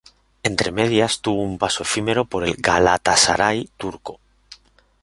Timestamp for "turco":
3.77-4.19